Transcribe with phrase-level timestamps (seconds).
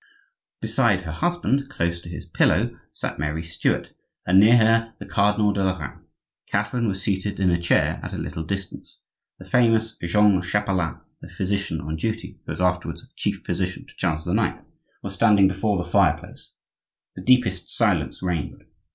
[0.61, 3.91] Beside her husband, close to his pillow, sat Mary Stuart,
[4.25, 6.07] and near her the Cardinal de Lorraine.
[6.47, 8.99] Catherine was seated in a chair at a little distance.
[9.37, 14.27] The famous Jean Chapelain, the physician on duty (who was afterwards chief physician to Charles
[14.27, 14.65] IX.)
[15.03, 16.55] was standing before the fireplace.
[17.15, 18.63] The deepest silence reigned.